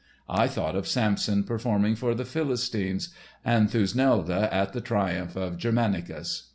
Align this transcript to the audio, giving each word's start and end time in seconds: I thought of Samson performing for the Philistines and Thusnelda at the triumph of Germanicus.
I 0.29 0.47
thought 0.47 0.75
of 0.75 0.87
Samson 0.87 1.43
performing 1.43 1.95
for 1.95 2.15
the 2.15 2.25
Philistines 2.25 3.13
and 3.45 3.69
Thusnelda 3.69 4.51
at 4.51 4.73
the 4.73 4.81
triumph 4.81 5.35
of 5.35 5.59
Germanicus. 5.59 6.49